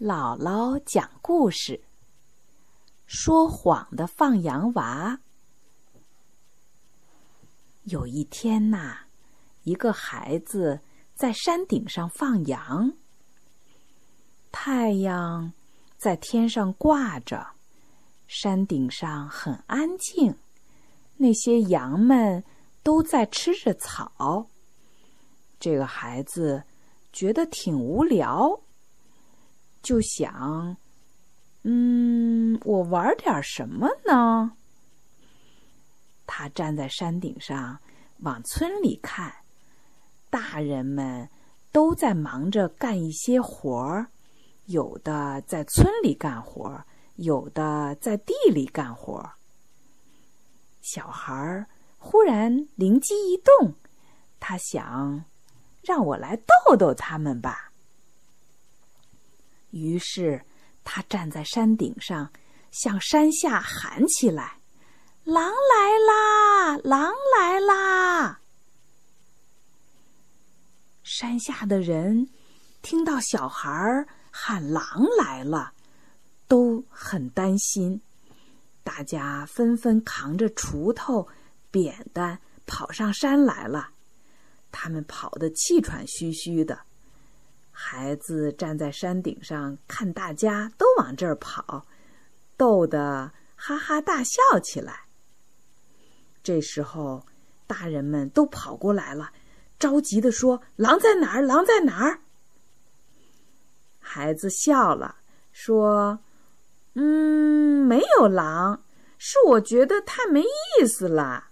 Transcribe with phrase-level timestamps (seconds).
[0.00, 1.82] 姥姥讲故事：
[3.04, 5.18] 说谎的放羊娃。
[7.82, 8.96] 有一天呐，
[9.64, 10.80] 一个孩子
[11.16, 12.92] 在山顶上放羊，
[14.52, 15.52] 太阳
[15.96, 17.44] 在天上挂着，
[18.28, 20.32] 山顶上很安静，
[21.16, 22.44] 那些羊们
[22.84, 24.46] 都在吃着草。
[25.58, 26.62] 这个孩子
[27.12, 28.60] 觉得挺无聊。
[29.88, 30.76] 就想，
[31.62, 34.52] 嗯，我玩点什么呢？
[36.26, 37.80] 他站在山顶上，
[38.18, 39.32] 往村里看，
[40.28, 41.26] 大人们
[41.72, 44.06] 都在忙着干一些活儿，
[44.66, 46.84] 有的在村里干活，
[47.16, 49.26] 有的在地里干活。
[50.82, 53.72] 小孩儿忽然灵机一动，
[54.38, 55.24] 他想，
[55.80, 57.67] 让我来逗逗他们吧。
[59.70, 60.42] 于是，
[60.84, 62.30] 他站在山顶上，
[62.70, 64.58] 向山下喊起来
[65.24, 66.76] ：“狼来啦！
[66.78, 68.40] 狼来啦！”
[71.04, 72.28] 山下的人
[72.82, 74.84] 听到小孩喊“狼
[75.18, 75.72] 来了”，
[76.46, 78.00] 都很担心，
[78.82, 81.28] 大家纷纷扛着锄头、
[81.70, 83.90] 扁担跑上山来了。
[84.70, 86.78] 他们跑得气喘吁吁的。
[87.80, 91.86] 孩子站在山顶上看，大家都往这儿跑，
[92.56, 95.04] 逗得哈哈大笑起来。
[96.42, 97.24] 这时候，
[97.68, 99.30] 大人们都跑过来了，
[99.78, 101.40] 着急的说：“狼在哪儿？
[101.40, 102.22] 狼在哪儿？”
[104.02, 105.18] 孩子笑了，
[105.52, 106.18] 说
[106.94, 108.82] ：“嗯，没有狼，
[109.18, 111.50] 是我觉得太没意思了。”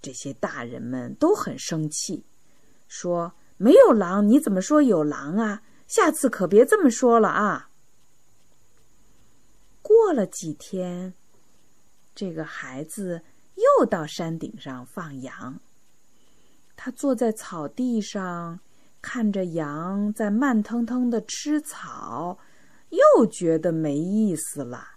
[0.00, 2.24] 这些大人们都很生气，
[2.86, 3.32] 说。
[3.58, 5.62] 没有狼，你怎么说有狼啊？
[5.86, 7.70] 下次可别这么说了啊！
[9.80, 11.14] 过了几天，
[12.14, 13.22] 这个孩子
[13.54, 15.58] 又到山顶上放羊。
[16.76, 18.60] 他坐在草地上，
[19.00, 22.38] 看着羊在慢腾腾的吃草，
[22.90, 24.88] 又觉得没意思了。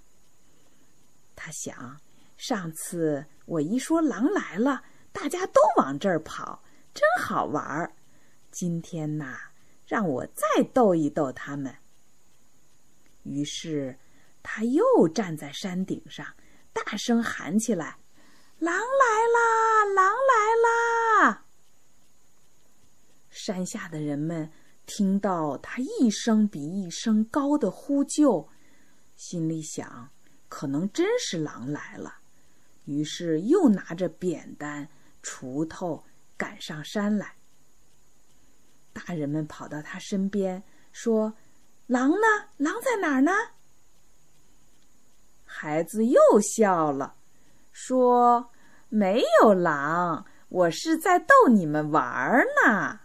[1.36, 1.98] 他想，
[2.36, 4.84] 上次我一说狼来了，
[5.14, 6.62] 大家都往这儿跑，
[6.94, 7.94] 真好玩儿。
[8.52, 9.38] 今天呐，
[9.88, 11.74] 让我再逗一逗他们。
[13.24, 13.98] 于是，
[14.44, 16.26] 他又站在山顶上，
[16.74, 17.98] 大声喊起来
[18.60, 18.82] ：“狼来
[19.34, 19.86] 啦！
[19.86, 21.46] 狼来啦！”
[23.30, 24.52] 山下的人们
[24.86, 28.50] 听到他一声比一声高的呼救，
[29.16, 30.10] 心里想：
[30.50, 32.20] 可能真是狼来了。
[32.86, 34.90] 于是，又拿着扁担、
[35.24, 36.04] 锄头
[36.36, 37.36] 赶上山来。
[39.12, 40.64] 大人们跑到他身边，
[40.94, 41.34] 说
[41.86, 42.48] ：“狼呢？
[42.56, 43.34] 狼在哪儿呢？”
[45.44, 47.16] 孩子又笑了，
[47.74, 48.52] 说
[48.88, 53.02] ：“没有狼，我是在逗你们玩呢。”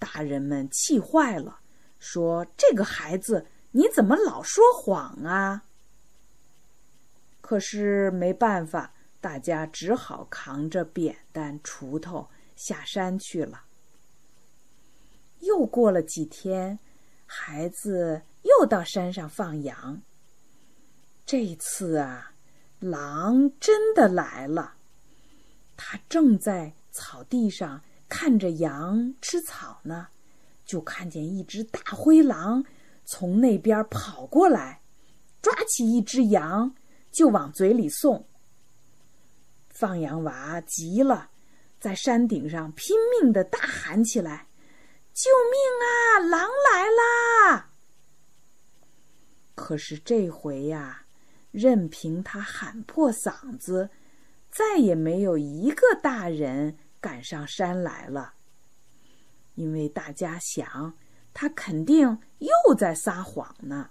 [0.00, 1.60] 大人们气坏了，
[2.00, 5.62] 说：“这个孩子，你怎么老说谎啊？”
[7.40, 13.66] 可是没办法，大家只好扛着扁担、锄头下山去了。
[15.40, 16.78] 又过了几天，
[17.26, 20.00] 孩子又到山上放羊。
[21.24, 22.32] 这次啊，
[22.80, 24.74] 狼真的来了。
[25.76, 30.08] 他正在草地上看着羊吃草呢，
[30.64, 32.64] 就看见一只大灰狼
[33.04, 34.80] 从那边跑过来，
[35.40, 36.74] 抓起一只羊
[37.12, 38.26] 就往嘴里送。
[39.68, 41.30] 放羊娃急了，
[41.78, 44.47] 在山顶上拼命的大喊起来。
[45.20, 46.20] 救命啊！
[46.20, 47.70] 狼来啦！
[49.56, 51.06] 可是这回呀，
[51.50, 53.90] 任凭他喊破嗓子，
[54.48, 58.34] 再也没有一个大人赶上山来了。
[59.56, 60.94] 因为大家想，
[61.34, 63.90] 他肯定又在撒谎呢。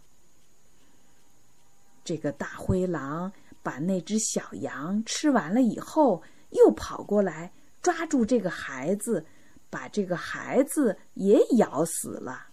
[2.06, 3.30] 这个大灰狼
[3.62, 9.26] 把那只小羊吃完了以后，又跑过来抓住这个孩子。
[9.70, 12.48] 把这个孩子也咬死了。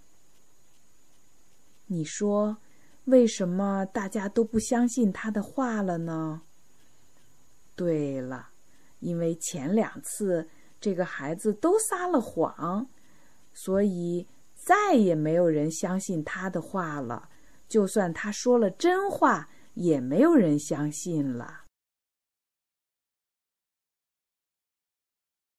[1.87, 2.56] 你说，
[3.05, 6.43] 为什么大家都不相信他的话了呢？
[7.76, 8.49] 对了，
[9.00, 10.49] 因为前两次
[10.81, 12.88] 这个孩子都撒了谎，
[13.52, 17.28] 所以再也没有人相信他的话了。
[17.69, 21.63] 就算他说了真话，也没有人相信了。